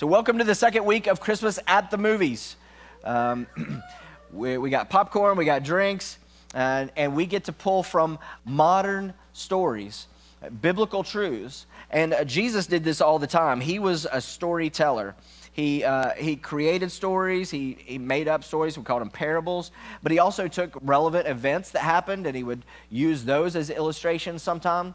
[0.00, 2.56] So, welcome to the second week of Christmas at the movies.
[3.04, 3.46] Um,
[4.32, 6.16] we, we got popcorn, we got drinks,
[6.54, 10.06] and, and we get to pull from modern stories,
[10.62, 11.66] biblical truths.
[11.90, 13.60] And uh, Jesus did this all the time.
[13.60, 15.14] He was a storyteller.
[15.52, 19.70] He, uh, he created stories, he, he made up stories, we called them parables,
[20.02, 24.42] but he also took relevant events that happened and he would use those as illustrations
[24.42, 24.94] sometime.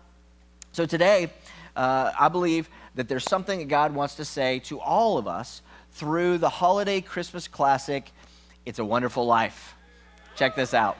[0.71, 1.29] So today,
[1.75, 5.61] uh, I believe that there's something that God wants to say to all of us
[5.91, 8.11] through the holiday Christmas classic,
[8.65, 9.75] It's a Wonderful Life.
[10.35, 10.97] Check this out.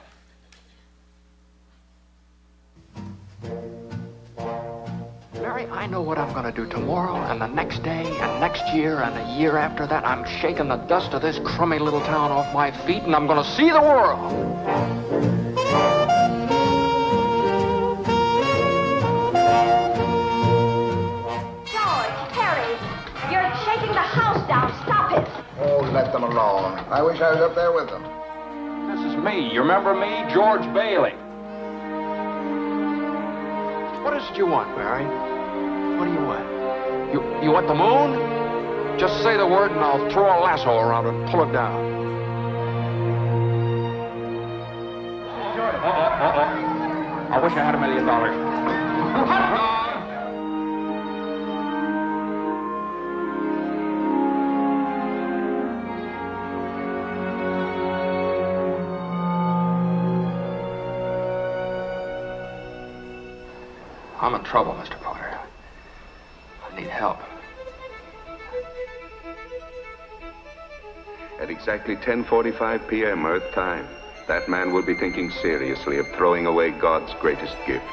[5.34, 8.74] Mary, I know what I'm going to do tomorrow and the next day and next
[8.74, 10.06] year and the year after that.
[10.06, 13.44] I'm shaking the dust of this crummy little town off my feet and I'm going
[13.44, 15.35] to see the world.
[25.96, 26.78] Let them alone.
[26.92, 28.04] I wish I was up there with them.
[28.92, 29.54] This is me.
[29.54, 30.12] You remember me?
[30.28, 31.16] George Bailey.
[34.04, 35.08] What is it you want, Mary?
[35.96, 36.44] What do you want?
[37.16, 39.00] You, you want the moon?
[39.00, 41.80] Just say the word and I'll throw a lasso around it and pull it down.
[45.56, 45.96] Uh-oh,
[46.28, 47.36] uh-oh.
[47.36, 49.52] I wish I had a million dollars.
[64.46, 65.02] trouble, Mr.
[65.02, 65.38] Potter.
[66.64, 67.20] I need help.
[71.42, 73.26] At exactly 10:45 p.m.
[73.26, 73.88] Earth time,
[74.28, 77.86] that man will be thinking seriously of throwing away God's greatest gift.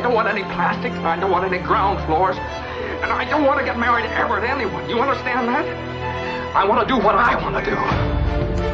[0.00, 1.04] I don't want any plastics, plastic.
[1.04, 2.38] I don't want any ground floors.
[3.02, 4.88] And I don't want to get married ever to anyone.
[4.88, 6.56] You understand that?
[6.56, 8.69] I want to do what I want to do.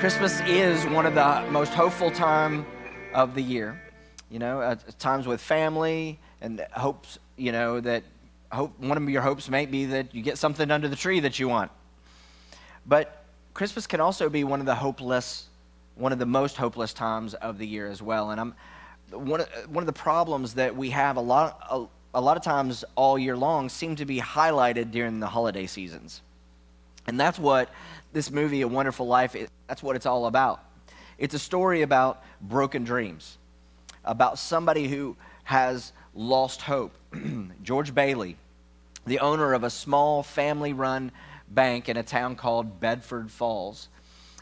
[0.00, 2.64] Christmas is one of the most hopeful time
[3.12, 3.78] of the year.
[4.30, 8.04] You know, times with family and hopes, you know, that
[8.50, 11.38] hope one of your hopes may be that you get something under the tree that
[11.38, 11.70] you want.
[12.86, 15.48] But Christmas can also be one of the hopeless,
[15.96, 18.30] one of the most hopeless times of the year as well.
[18.30, 18.54] And I'm
[19.10, 21.84] one of, one of the problems that we have a lot a,
[22.14, 26.22] a lot of times all year long seem to be highlighted during the holiday seasons.
[27.10, 27.70] And that's what
[28.12, 29.34] this movie, A Wonderful Life,
[29.66, 30.62] that's what it's all about.
[31.18, 33.36] It's a story about broken dreams,
[34.04, 36.92] about somebody who has lost hope.
[37.64, 38.36] George Bailey,
[39.06, 41.10] the owner of a small family run
[41.48, 43.88] bank in a town called Bedford Falls.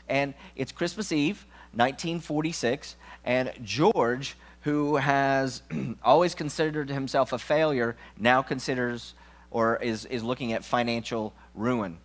[0.06, 5.62] And it's Christmas Eve, 1946, and George, who has
[6.04, 9.14] always considered himself a failure, now considers
[9.50, 11.96] or is, is looking at financial ruin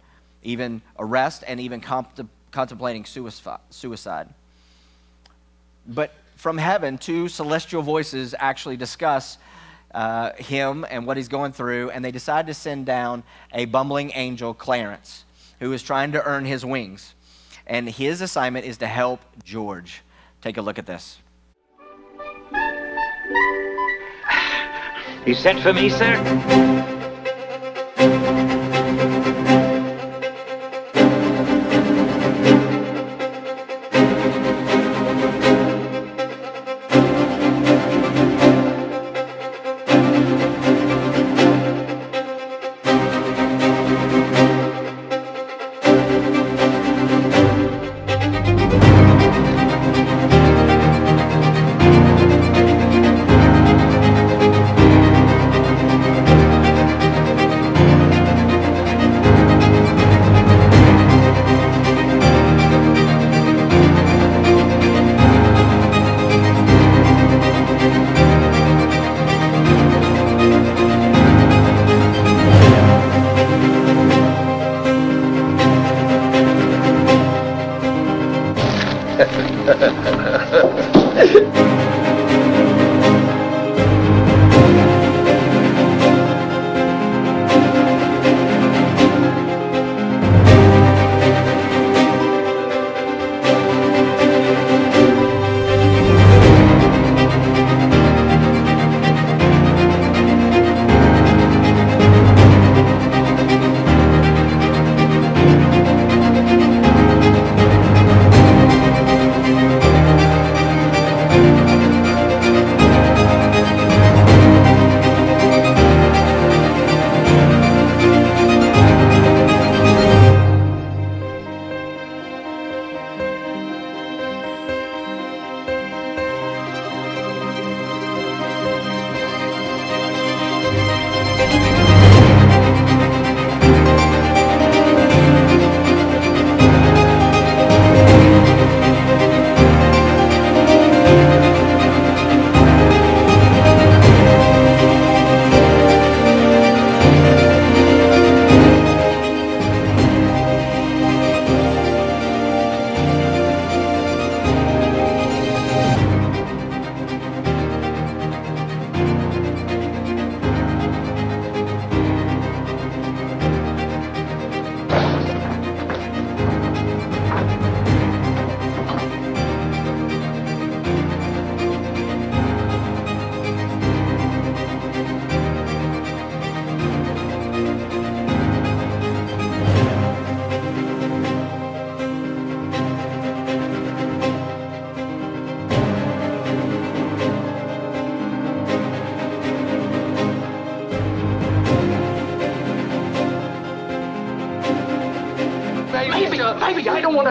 [0.44, 3.60] even arrest, and even contem- contemplating suicide.
[3.70, 4.30] suicide.
[5.88, 9.38] But from heaven, two celestial voices actually discuss
[9.94, 13.24] uh, him and what he's going through, and they decide to send down
[13.54, 15.26] a bumbling angel, Clarence,
[15.60, 17.14] who is trying to earn his wings.
[17.66, 20.02] And his assignment is to help George.
[20.42, 21.20] Take a look at this.
[25.26, 26.93] You sent for me, sir?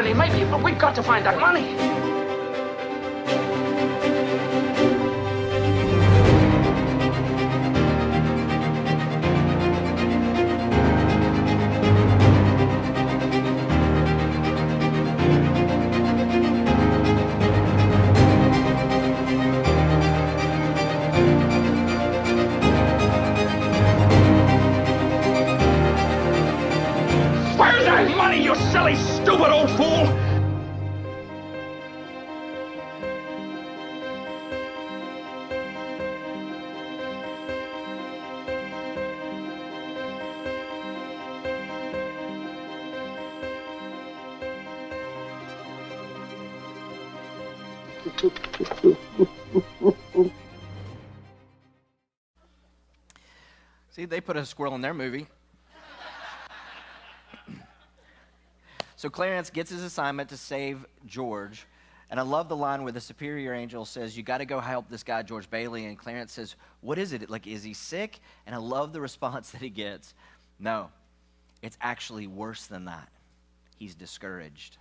[0.02, 1.81] Any maybe, but we've got to find that money.
[53.90, 55.26] See, they put a squirrel in their movie.
[58.96, 61.66] so Clarence gets his assignment to save George.
[62.10, 64.88] And I love the line where the superior angel says, You got to go help
[64.88, 65.86] this guy, George Bailey.
[65.86, 67.28] And Clarence says, What is it?
[67.28, 68.20] Like, is he sick?
[68.46, 70.14] And I love the response that he gets.
[70.60, 70.90] No,
[71.60, 73.08] it's actually worse than that.
[73.78, 74.78] He's discouraged.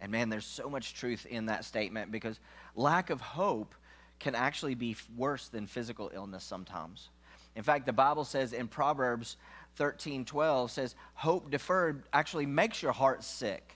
[0.00, 2.38] And man, there's so much truth in that statement because
[2.76, 3.74] lack of hope
[4.20, 7.08] can actually be worse than physical illness sometimes.
[7.56, 9.36] In fact, the Bible says in Proverbs
[9.76, 13.74] 13 12 says, Hope deferred actually makes your heart sick,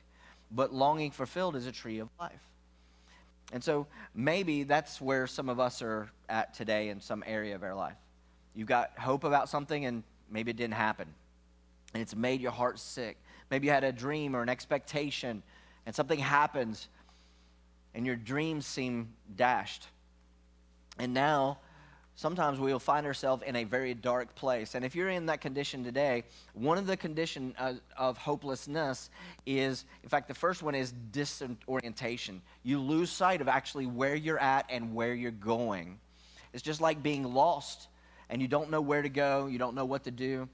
[0.51, 2.41] but longing fulfilled is a tree of life.
[3.53, 7.63] And so maybe that's where some of us are at today in some area of
[7.63, 7.97] our life.
[8.55, 11.07] You've got hope about something and maybe it didn't happen.
[11.93, 13.19] And it's made your heart sick.
[13.51, 15.43] Maybe you had a dream or an expectation
[15.87, 16.89] and something happens
[17.95, 19.87] and your dreams seem dashed.
[20.99, 21.59] And now,
[22.15, 24.75] sometimes we'll find ourselves in a very dark place.
[24.75, 26.25] And if you're in that condition today,
[26.55, 29.11] one of the condition of, of hopelessness
[29.47, 32.43] is, in fact, the first one is disorientation.
[32.63, 35.99] You lose sight of actually where you're at and where you're going.
[36.53, 37.89] It's just like being lost
[38.29, 40.49] and you don't know where to go, you don't know what to do.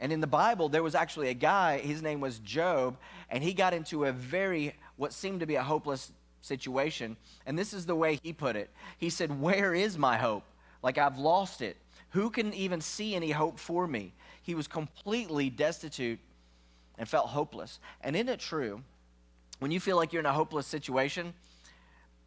[0.00, 2.96] And in the Bible, there was actually a guy, his name was Job,
[3.30, 7.16] and he got into a very, what seemed to be a hopeless situation.
[7.46, 10.44] And this is the way he put it He said, Where is my hope?
[10.82, 11.76] Like I've lost it.
[12.10, 14.14] Who can even see any hope for me?
[14.42, 16.20] He was completely destitute
[16.96, 17.80] and felt hopeless.
[18.00, 18.82] And isn't it true?
[19.58, 21.34] When you feel like you're in a hopeless situation,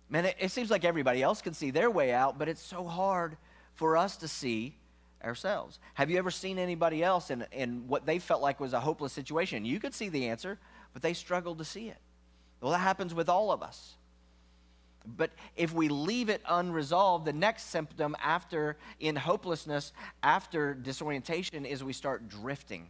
[0.10, 2.86] man, it, it seems like everybody else can see their way out, but it's so
[2.86, 3.38] hard
[3.74, 4.76] for us to see
[5.24, 5.80] ourselves.
[5.94, 9.14] Have you ever seen anybody else in, in what they felt like was a hopeless
[9.14, 9.66] situation?
[9.66, 10.60] You could see the answer,
[10.94, 11.98] but they struggled to see it.
[12.62, 13.96] Well, that happens with all of us.
[15.06, 21.84] But if we leave it unresolved, the next symptom after in hopelessness, after disorientation, is
[21.84, 22.88] we start drifting.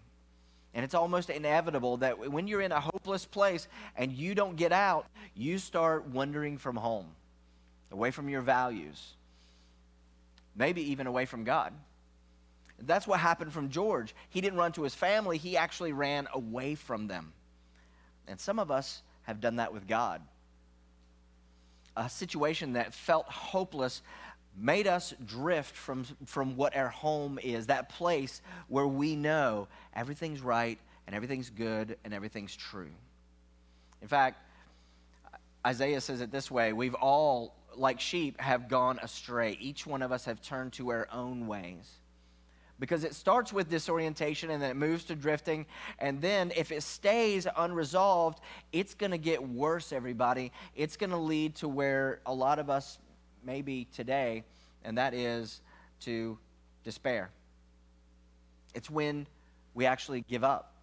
[0.73, 4.71] And it's almost inevitable that when you're in a hopeless place and you don't get
[4.71, 7.07] out, you start wandering from home,
[7.91, 9.15] away from your values,
[10.55, 11.73] maybe even away from God.
[12.85, 14.15] That's what happened from George.
[14.29, 17.33] He didn't run to his family, he actually ran away from them.
[18.27, 20.21] And some of us have done that with God.
[21.97, 24.01] A situation that felt hopeless
[24.57, 30.41] made us drift from, from what our home is, that place where we know everything's
[30.41, 32.91] right and everything's good and everything's true.
[34.01, 34.43] In fact,
[35.65, 39.57] Isaiah says it this way We've all, like sheep, have gone astray.
[39.59, 42.00] Each one of us have turned to our own ways
[42.81, 45.67] because it starts with disorientation and then it moves to drifting.
[46.00, 48.41] And then if it stays unresolved,
[48.73, 50.51] it's going to get worse, everybody.
[50.75, 52.97] It's going to lead to where a lot of us
[53.45, 54.43] maybe today,
[54.83, 55.61] and that is
[56.01, 56.39] to
[56.83, 57.29] despair.
[58.73, 59.27] It's when
[59.75, 60.73] we actually give up.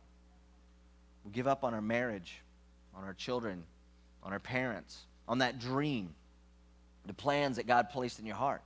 [1.24, 2.42] We give up on our marriage,
[2.96, 3.64] on our children,
[4.22, 6.14] on our parents, on that dream,
[7.06, 8.62] the plans that God placed in your heart.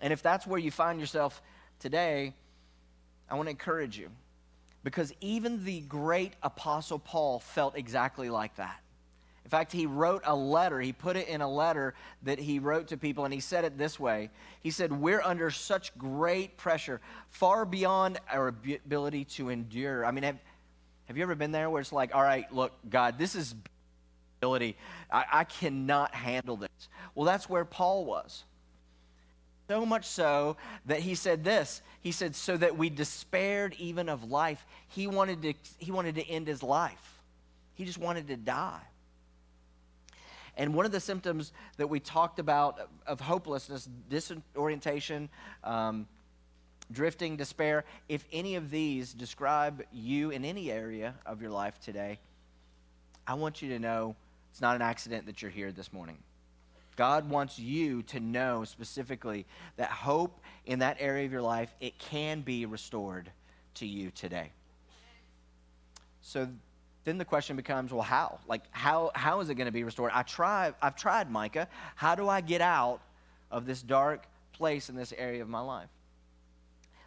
[0.00, 1.42] And if that's where you find yourself
[1.82, 2.32] today,
[3.28, 4.08] I want to encourage you
[4.84, 8.78] because even the great Apostle Paul felt exactly like that.
[9.44, 10.80] In fact, he wrote a letter.
[10.80, 13.76] He put it in a letter that he wrote to people, and he said it
[13.76, 20.06] this way He said, We're under such great pressure, far beyond our ability to endure.
[20.06, 20.38] I mean, have,
[21.06, 23.56] have you ever been there where it's like, All right, look, God, this is
[24.38, 24.76] ability.
[25.10, 26.70] I, I cannot handle this.
[27.14, 28.44] Well, that's where Paul was.
[29.72, 31.80] So much so that he said this.
[32.02, 34.66] He said, so that we despaired even of life.
[34.88, 37.22] He wanted to, he wanted to end his life.
[37.72, 38.82] He just wanted to die.
[40.58, 45.30] And one of the symptoms that we talked about of hopelessness, disorientation,
[45.64, 46.06] um,
[46.90, 52.18] drifting, despair, if any of these describe you in any area of your life today,
[53.26, 54.16] I want you to know
[54.50, 56.18] it's not an accident that you're here this morning.
[56.96, 59.46] God wants you to know specifically
[59.76, 63.30] that hope in that area of your life, it can be restored
[63.74, 64.50] to you today.
[66.20, 66.48] So
[67.04, 68.38] then the question becomes, well, how?
[68.46, 70.12] Like, how, how is it going to be restored?
[70.14, 71.68] I try, I've tried, Micah.
[71.96, 73.00] How do I get out
[73.50, 75.88] of this dark place in this area of my life?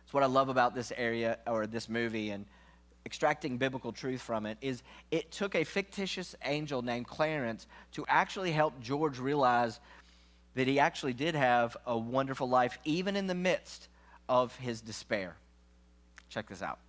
[0.04, 2.46] It's what I love about this area or this movie and
[3.06, 4.82] extracting biblical truth from it is
[5.12, 9.80] it took a fictitious angel named Clarence to actually help George realize
[10.56, 13.90] that he actually did have a wonderful life, even in the midst
[14.28, 15.36] of his despair.
[16.30, 16.80] Check this out.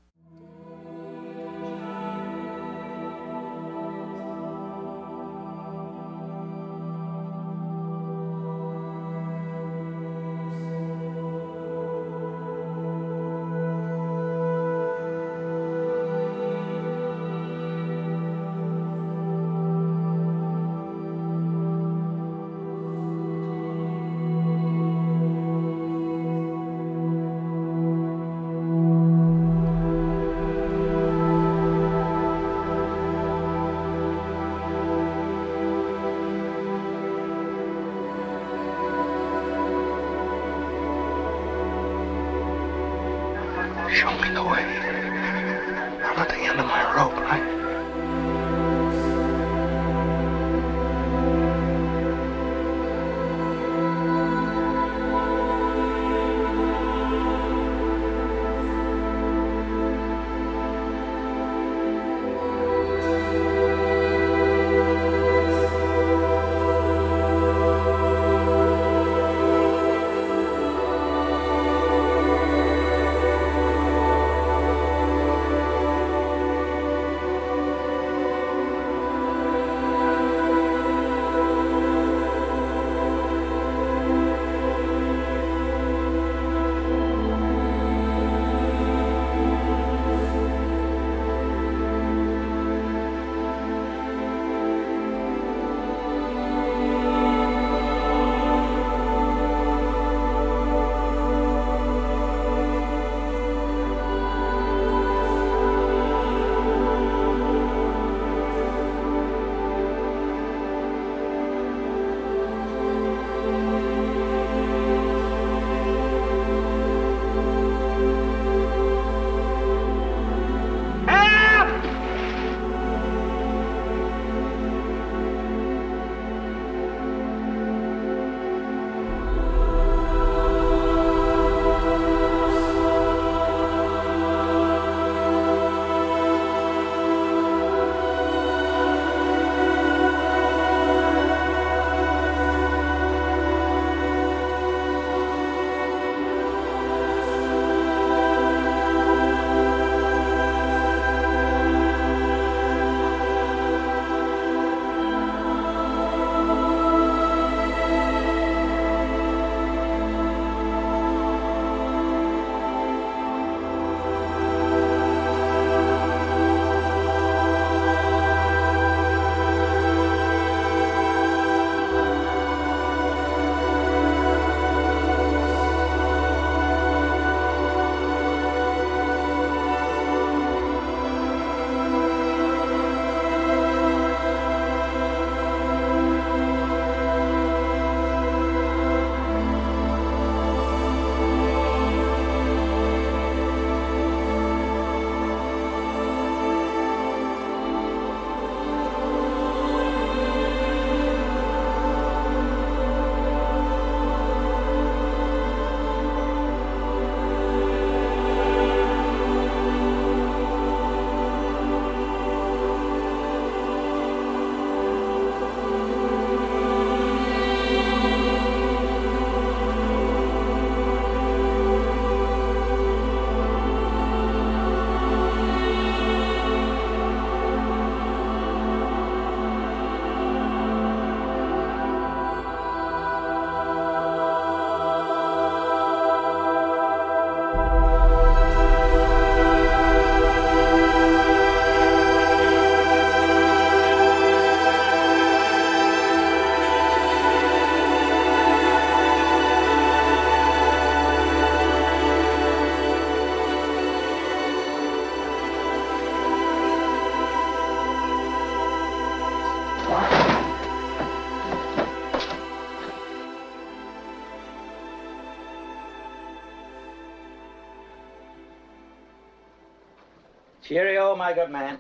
[270.66, 271.79] Cheerio, my good man.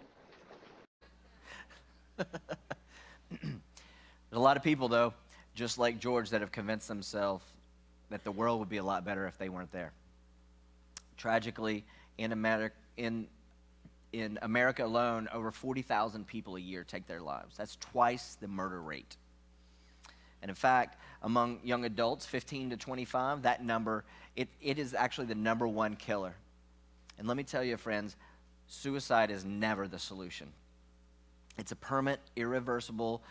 [2.16, 2.28] There's
[4.32, 5.12] a lot of people, though,
[5.56, 7.44] just like George, that have convinced themselves
[8.10, 9.92] that the world would be a lot better if they weren't there.
[11.16, 11.84] Tragically,
[12.16, 13.26] in America, in,
[14.12, 17.56] in America alone, over 40,000 people a year take their lives.
[17.56, 19.16] That's twice the murder rate.
[20.42, 24.04] And in fact, among young adults, 15 to 25, that number,
[24.36, 26.36] it, it is actually the number one killer.
[27.18, 28.14] And let me tell you, friends,
[28.66, 30.52] suicide is never the solution.
[31.58, 33.22] It's a permanent, irreversible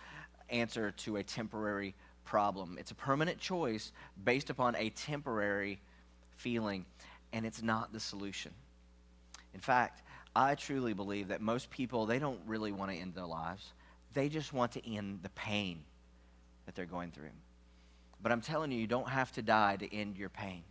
[0.49, 2.77] answer to a temporary problem.
[2.79, 3.91] It's a permanent choice
[4.23, 5.79] based upon a temporary
[6.37, 6.85] feeling,
[7.33, 8.51] and it's not the solution.
[9.53, 10.03] In fact,
[10.35, 13.71] I truly believe that most people, they don't really want to end their lives.
[14.13, 15.83] They just want to end the pain
[16.65, 17.29] that they're going through.
[18.21, 20.63] But I'm telling you, you don't have to die to end your pain.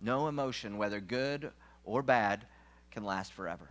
[0.00, 1.50] No emotion, whether good
[1.84, 2.46] or bad,
[2.90, 3.68] can last forever.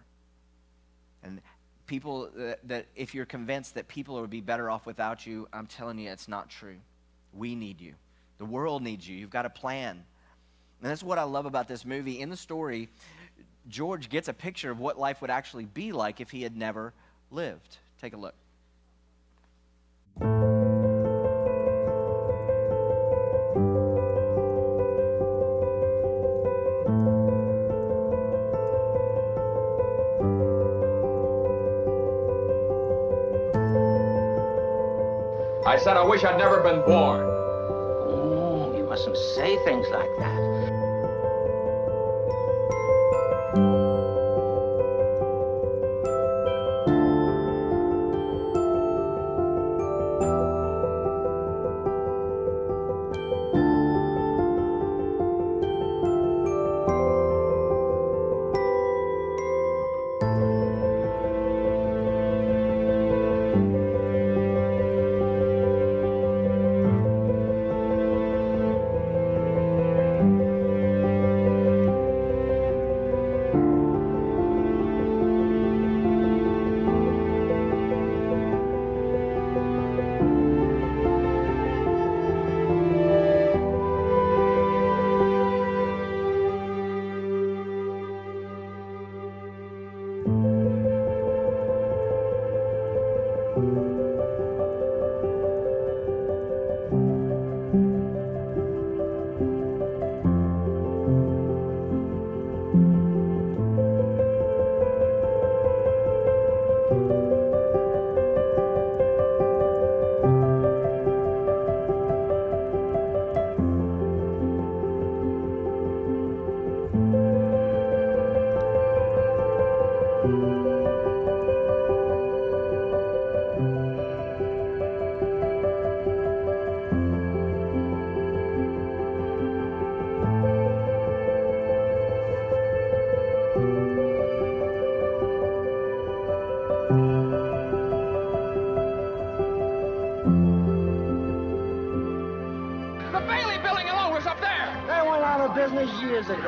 [1.23, 1.41] And
[1.87, 5.67] people that, that, if you're convinced that people would be better off without you, I'm
[5.67, 6.77] telling you it's not true.
[7.33, 7.93] We need you.
[8.37, 9.17] The world needs you.
[9.17, 10.03] You've got a plan.
[10.81, 12.21] And that's what I love about this movie.
[12.21, 12.89] In the story,
[13.67, 16.93] George gets a picture of what life would actually be like if he had never
[17.31, 17.77] lived.
[18.01, 18.35] Take a look.
[35.81, 37.21] Said I wish I'd never been born.
[37.21, 40.78] Oh, you mustn't say things like that.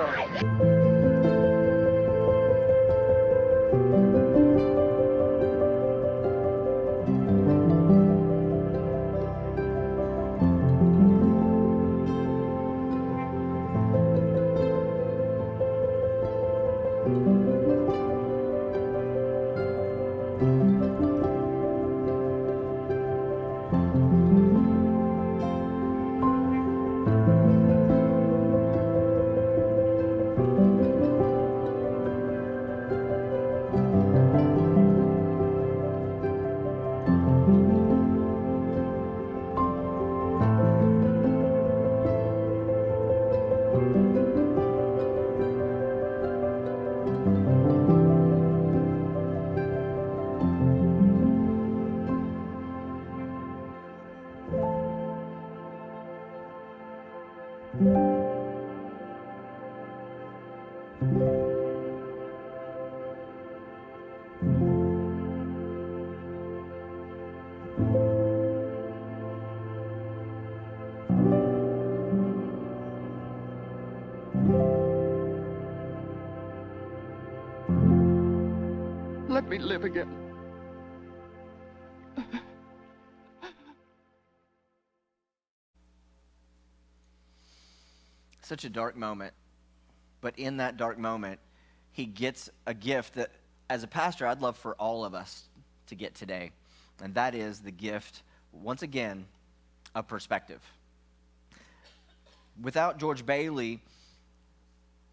[0.02, 0.70] rồi.
[79.52, 80.10] Me live again.
[88.42, 89.34] Such a dark moment.
[90.22, 91.42] But in that dark moment,
[91.92, 93.32] he gets a gift that
[93.70, 95.50] as a pastor, I'd love for all of us
[95.88, 96.52] to get today,
[97.04, 99.26] and that is the gift, once again,
[99.94, 100.62] of perspective.
[102.62, 103.82] Without George Bailey,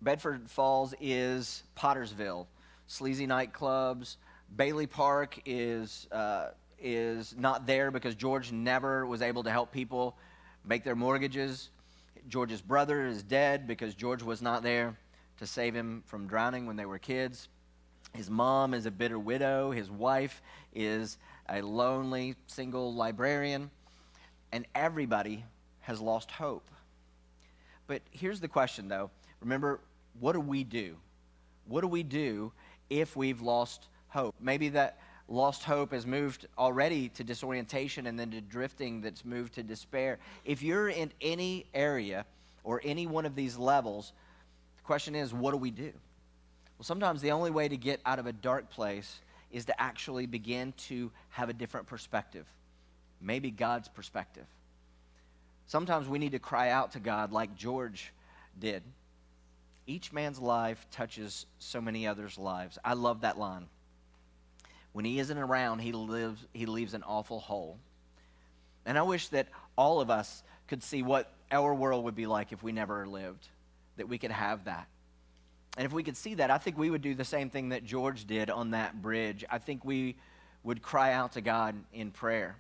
[0.00, 2.46] Bedford Falls is Pottersville,
[2.86, 4.16] sleazy nightclubs.
[4.56, 6.48] Bailey Park is, uh,
[6.80, 10.16] is not there because George never was able to help people
[10.64, 11.70] make their mortgages.
[12.28, 14.96] George's brother is dead because George was not there
[15.38, 17.48] to save him from drowning when they were kids.
[18.14, 19.70] His mom is a bitter widow.
[19.70, 20.42] His wife
[20.74, 23.70] is a lonely single librarian.
[24.52, 25.44] And everybody
[25.80, 26.68] has lost hope.
[27.86, 29.10] But here's the question, though.
[29.40, 29.80] Remember,
[30.20, 30.96] what do we do?
[31.66, 32.52] What do we do
[32.90, 34.34] if we've lost hope?
[34.40, 39.54] Maybe that lost hope has moved already to disorientation and then to drifting that's moved
[39.54, 40.18] to despair.
[40.44, 42.24] If you're in any area
[42.64, 44.12] or any one of these levels,
[44.76, 45.92] the question is, what do we do?
[46.78, 50.26] Well, sometimes the only way to get out of a dark place is to actually
[50.26, 52.46] begin to have a different perspective,
[53.20, 54.46] maybe God's perspective.
[55.66, 58.12] Sometimes we need to cry out to God like George
[58.58, 58.82] did.
[59.86, 62.78] Each man's life touches so many others' lives.
[62.84, 63.66] I love that line.
[64.92, 67.78] When he isn't around, he lives he leaves an awful hole.
[68.86, 72.52] And I wish that all of us could see what our world would be like
[72.52, 73.48] if we never lived,
[73.96, 74.88] that we could have that.
[75.76, 77.84] And if we could see that, I think we would do the same thing that
[77.84, 79.44] George did on that bridge.
[79.48, 80.16] I think we
[80.64, 82.56] would cry out to God in prayer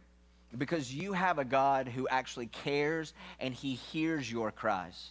[0.56, 5.10] because you have a God who actually cares and he hears your cries.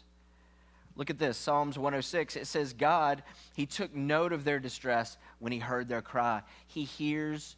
[0.98, 2.36] Look at this Psalms 106.
[2.36, 3.24] It says, God,
[3.56, 6.42] he took note of their distress when he heard their cry.
[6.66, 7.56] He hears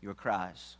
[0.00, 0.76] your cries.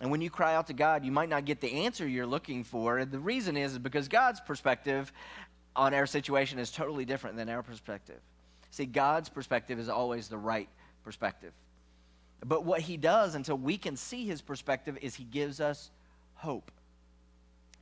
[0.00, 2.64] And when you cry out to God, you might not get the answer you're looking
[2.64, 2.98] for.
[2.98, 5.12] And the reason is because God's perspective
[5.76, 8.20] on our situation is totally different than our perspective.
[8.70, 10.68] See, God's perspective is always the right
[11.04, 11.52] perspective.
[12.44, 15.90] But what he does until we can see his perspective is he gives us
[16.34, 16.70] hope.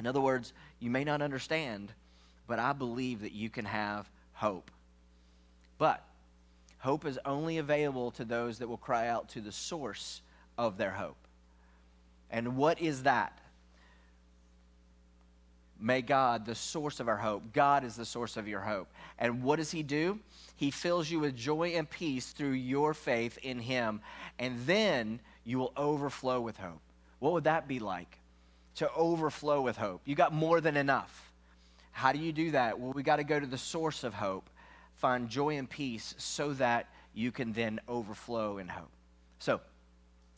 [0.01, 1.93] In other words, you may not understand,
[2.51, 4.73] but I believe that you can have hope.
[5.79, 6.05] But
[6.79, 10.21] hope is only available to those that will cry out to the source
[10.59, 11.29] of their hope.
[12.29, 13.39] And what is that?
[15.79, 18.89] May God, the source of our hope, God is the source of your hope.
[19.17, 20.19] And what does He do?
[20.57, 24.01] He fills you with joy and peace through your faith in Him.
[24.41, 26.83] And then you will overflow with hope.
[27.21, 28.19] What would that be like?
[28.75, 30.03] To overflow with hope.
[30.05, 31.30] You got more than enough.
[31.93, 32.79] How do you do that?
[32.79, 34.49] Well, we got to go to the source of hope,
[34.95, 38.91] find joy and peace so that you can then overflow in hope.
[39.39, 39.61] So,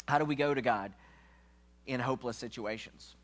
[0.09, 0.93] how do we go to God
[1.87, 3.15] in hopeless situations?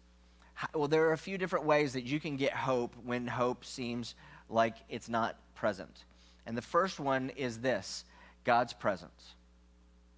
[0.74, 4.14] Well, there are a few different ways that you can get hope when hope seems
[4.48, 6.04] like it's not present.
[6.46, 8.04] And the first one is this
[8.44, 9.34] God's presence.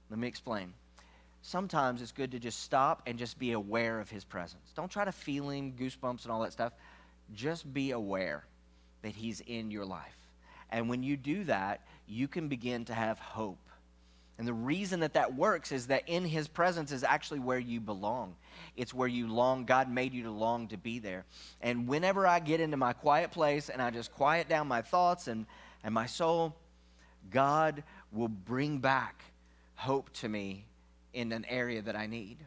[0.08, 0.72] Let me explain.
[1.42, 4.72] Sometimes it's good to just stop and just be aware of his presence.
[4.74, 6.72] Don't try to feel him, goosebumps, and all that stuff.
[7.34, 8.44] Just be aware
[9.02, 10.16] that he's in your life.
[10.70, 13.58] And when you do that, you can begin to have hope.
[14.38, 17.78] And the reason that that works is that in his presence is actually where you
[17.78, 18.36] belong.
[18.74, 21.26] It's where you long, God made you to long to be there.
[21.60, 25.28] And whenever I get into my quiet place and I just quiet down my thoughts
[25.28, 25.44] and,
[25.84, 26.56] and my soul,
[27.30, 29.22] God will bring back
[29.74, 30.64] hope to me
[31.12, 32.38] in an area that I need.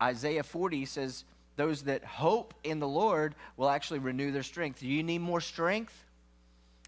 [0.00, 1.24] Isaiah 40 says,
[1.56, 4.80] Those that hope in the Lord will actually renew their strength.
[4.80, 5.94] Do you need more strength?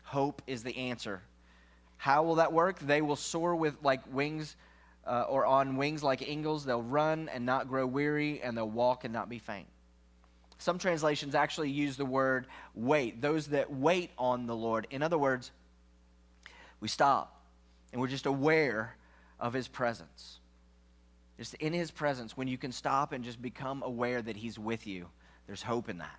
[0.05, 1.23] Hope is the answer.
[1.97, 2.79] How will that work?
[2.81, 4.57] They will soar with like wings
[5.07, 6.65] uh, or on wings like eagles.
[6.65, 9.67] They'll run and not grow weary, and they'll walk and not be faint.
[10.59, 14.87] Some translations actually use the word wait, those that wait on the Lord.
[14.91, 15.51] In other words,
[16.81, 17.43] we stop
[17.93, 18.97] and we're just aware
[19.39, 20.39] of his presence.
[21.37, 24.87] Just in his presence, when you can stop and just become aware that he's with
[24.87, 25.07] you,
[25.47, 26.19] there's hope in that.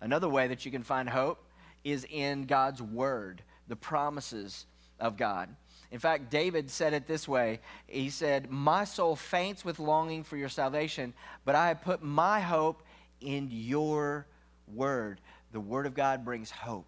[0.00, 1.44] Another way that you can find hope
[1.84, 4.66] is in God's word, the promises
[5.00, 5.48] of God.
[5.90, 10.36] In fact, David said it this way He said, My soul faints with longing for
[10.36, 12.82] your salvation, but I have put my hope
[13.20, 14.26] in your
[14.72, 15.20] word.
[15.52, 16.86] The word of God brings hope.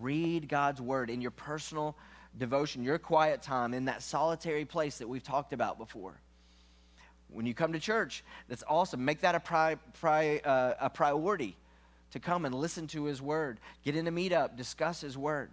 [0.00, 1.96] Read God's word in your personal
[2.36, 6.20] devotion, your quiet time, in that solitary place that we've talked about before.
[7.34, 9.04] When you come to church, that's awesome.
[9.04, 11.56] Make that a, pri- pri- uh, a priority
[12.12, 13.58] to come and listen to his word.
[13.84, 15.50] Get in a meetup, discuss his word.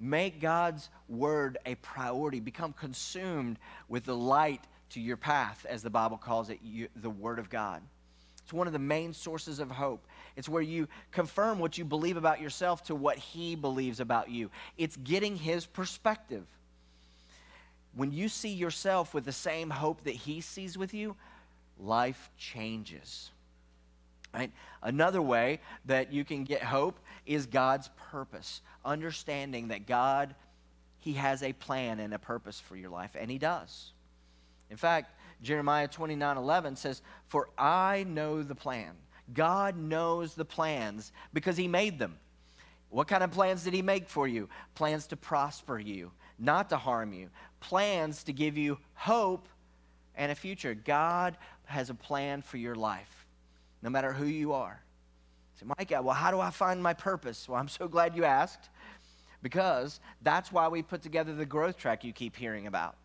[0.00, 2.40] Make God's word a priority.
[2.40, 7.10] Become consumed with the light to your path, as the Bible calls it, you, the
[7.10, 7.82] word of God.
[8.42, 10.06] It's one of the main sources of hope.
[10.36, 14.50] It's where you confirm what you believe about yourself to what he believes about you.
[14.78, 16.46] It's getting his perspective.
[17.94, 21.16] When you see yourself with the same hope that He sees with you,
[21.78, 23.30] life changes.
[24.32, 24.52] Right?
[24.82, 30.34] Another way that you can get hope is God's purpose, understanding that God,
[30.98, 33.92] He has a plan and a purpose for your life, and He does.
[34.70, 38.92] In fact, Jeremiah 29 11 says, For I know the plan.
[39.32, 42.16] God knows the plans because He made them.
[42.88, 44.48] What kind of plans did He make for you?
[44.74, 49.48] Plans to prosper you, not to harm you, plans to give you hope
[50.16, 50.74] and a future.
[50.74, 53.26] God has a plan for your life,
[53.82, 54.80] no matter who you are.
[55.56, 57.48] Say, Mike, well, how do I find my purpose?
[57.48, 58.68] Well, I'm so glad you asked
[59.42, 62.96] because that's why we put together the growth track you keep hearing about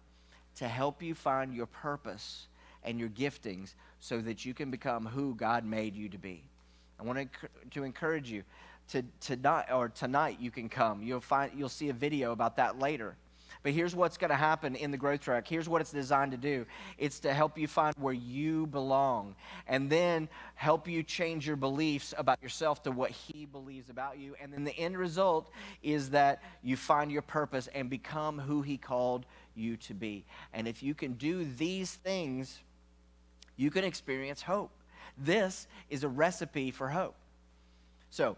[0.55, 2.47] to help you find your purpose
[2.83, 6.43] and your giftings so that you can become who God made you to be.
[6.99, 7.29] I want
[7.71, 8.43] to, encourage you
[8.89, 11.03] to tonight or tonight you can come.
[11.03, 13.15] You'll find you'll see a video about that later.
[13.65, 15.47] But here's what's going to happen in the growth track.
[15.47, 16.67] Here's what it's designed to do
[16.99, 19.33] it's to help you find where you belong
[19.65, 24.35] and then help you change your beliefs about yourself to what He believes about you.
[24.39, 25.49] And then the end result
[25.81, 29.25] is that you find your purpose and become who He called
[29.55, 30.25] you to be.
[30.53, 32.59] And if you can do these things,
[33.57, 34.69] you can experience hope.
[35.17, 37.15] This is a recipe for hope.
[38.11, 38.37] So,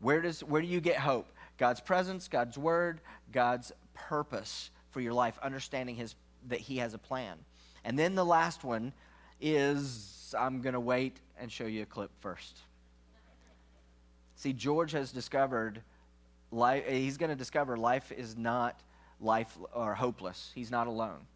[0.00, 1.32] where, does, where do you get hope?
[1.56, 3.00] God's presence, God's word,
[3.32, 6.14] God's purpose for your life, understanding his,
[6.48, 7.36] that He has a plan.
[7.84, 8.92] And then the last one
[9.40, 12.58] is I'm going to wait and show you a clip first.
[14.36, 15.82] See, George has discovered
[16.50, 18.80] life, he's going to discover life is not
[19.20, 20.50] life or hopeless.
[20.54, 21.26] He's not alone.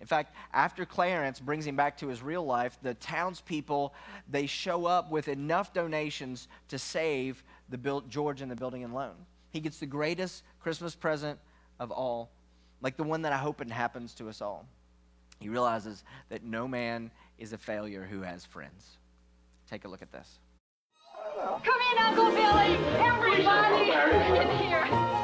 [0.00, 3.94] In fact, after Clarence brings him back to his real life, the townspeople
[4.28, 8.92] they show up with enough donations to save the build, George and the building and
[8.92, 9.14] loan.
[9.50, 11.38] He gets the greatest Christmas present
[11.78, 12.30] of all,
[12.80, 14.66] like the one that I hope it happens to us all.
[15.40, 18.98] He realizes that no man is a failure who has friends.
[19.68, 20.38] Take a look at this.
[21.36, 22.76] Come in, Uncle Billy.
[22.98, 23.90] Everybody
[24.40, 25.15] in here.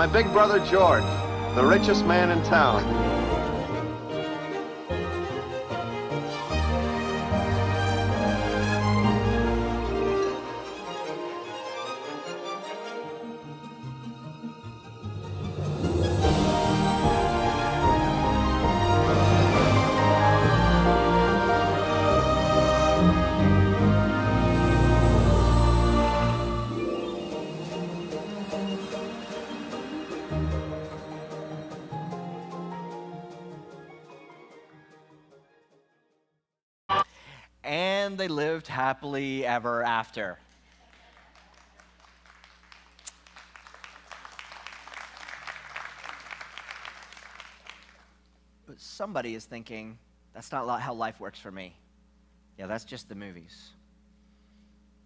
[0.00, 1.04] My big brother George,
[1.56, 3.09] the richest man in town.
[38.00, 40.38] And they lived happily ever after.
[48.66, 49.98] But somebody is thinking,
[50.32, 51.74] that's not how life works for me.
[52.58, 53.70] Yeah, that's just the movies.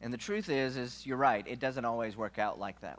[0.01, 2.99] And the truth is, is you're right, it doesn't always work out like that.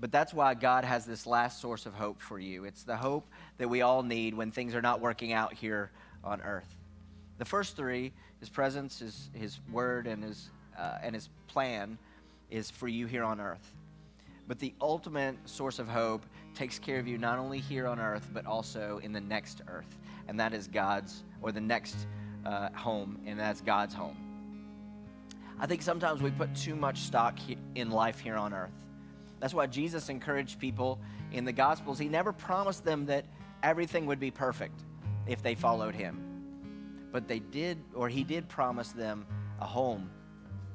[0.00, 2.64] But that's why God has this last source of hope for you.
[2.64, 5.90] It's the hope that we all need when things are not working out here
[6.24, 6.74] on earth.
[7.38, 11.98] The first three, his presence, his, his word, and his, uh, and his plan,
[12.50, 13.74] is for you here on earth.
[14.48, 18.28] But the ultimate source of hope takes care of you not only here on earth,
[18.32, 19.98] but also in the next earth.
[20.28, 22.06] And that is God's, or the next
[22.44, 24.16] uh, home, and that's God's home.
[25.58, 27.38] I think sometimes we put too much stock
[27.74, 28.72] in life here on earth.
[29.40, 30.98] That's why Jesus encouraged people
[31.32, 31.98] in the Gospels.
[31.98, 33.24] He never promised them that
[33.62, 34.80] everything would be perfect
[35.26, 36.25] if they followed him
[37.16, 39.24] but they did, or he did promise them
[39.58, 40.10] a home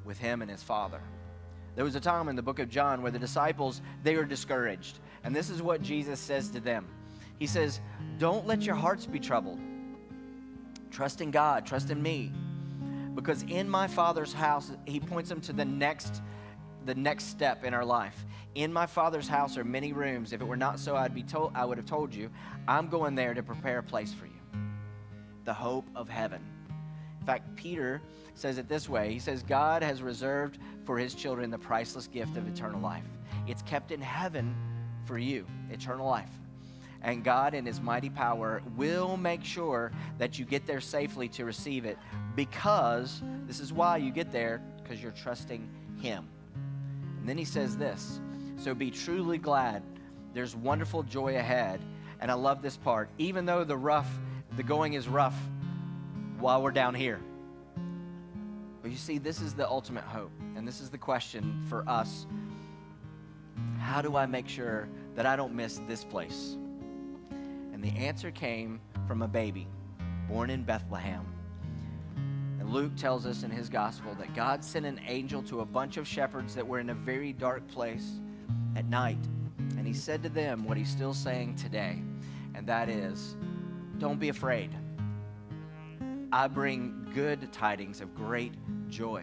[0.04, 1.00] with him and his father.
[1.76, 4.98] There was a time in the book of John where the disciples, they were discouraged.
[5.22, 6.88] And this is what Jesus says to them
[7.38, 7.78] He says,
[8.18, 9.60] Don't let your hearts be troubled.
[10.90, 12.32] Trust in God, trust in me.
[13.14, 16.22] Because in my Father's house, He points them to the next.
[16.86, 18.26] The next step in our life.
[18.56, 20.32] In my father's house are many rooms.
[20.32, 22.30] If it were not so, I'd be told I would have told you.
[22.66, 24.31] I'm going there to prepare a place for you.
[25.44, 26.40] The hope of heaven.
[27.20, 28.00] In fact, Peter
[28.34, 32.36] says it this way He says, God has reserved for his children the priceless gift
[32.36, 33.04] of eternal life.
[33.46, 34.54] It's kept in heaven
[35.04, 36.30] for you, eternal life.
[37.02, 41.44] And God, in his mighty power, will make sure that you get there safely to
[41.44, 41.98] receive it
[42.36, 45.68] because this is why you get there, because you're trusting
[46.00, 46.28] him.
[47.18, 48.20] And then he says this
[48.56, 49.82] So be truly glad.
[50.32, 51.80] There's wonderful joy ahead.
[52.20, 53.10] And I love this part.
[53.18, 54.08] Even though the rough,
[54.56, 55.36] the going is rough
[56.38, 57.20] while we're down here.
[58.82, 60.32] But you see, this is the ultimate hope.
[60.56, 62.26] And this is the question for us
[63.78, 66.56] How do I make sure that I don't miss this place?
[67.72, 69.66] And the answer came from a baby
[70.28, 71.26] born in Bethlehem.
[72.60, 75.96] And Luke tells us in his gospel that God sent an angel to a bunch
[75.96, 78.20] of shepherds that were in a very dark place
[78.76, 79.18] at night.
[79.76, 82.02] And he said to them what he's still saying today,
[82.54, 83.36] and that is,
[84.02, 84.68] don't be afraid.
[86.32, 88.52] I bring good tidings of great
[88.88, 89.20] joy,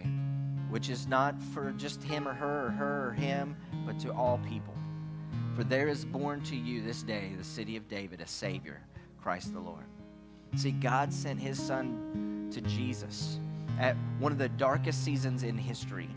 [0.69, 4.37] which is not for just him or her or her or him, but to all
[4.37, 4.73] people.
[5.53, 8.79] For there is born to you this day, the city of David, a Savior,
[9.21, 9.83] Christ the Lord.
[10.55, 13.37] See, God sent his son to Jesus
[13.81, 16.09] at one of the darkest seasons in history,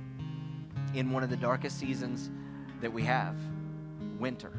[0.95, 2.31] in one of the darkest seasons
[2.81, 3.35] that we have,
[4.21, 4.53] winter,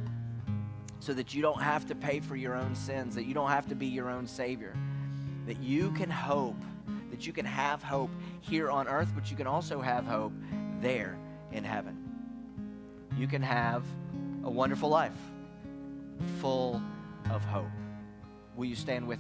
[1.04, 3.68] so that you don't have to pay for your own sins, that you don't have
[3.68, 4.74] to be your own Savior,
[5.46, 6.56] that you can hope,
[7.12, 10.32] that you can have hope here on earth, but you can also have hope
[10.80, 11.18] there
[11.52, 11.98] in heaven.
[13.18, 13.84] You can have
[14.46, 15.12] a wonderful life
[16.40, 16.82] full
[17.30, 17.68] of hope.
[18.56, 19.12] Will you stand with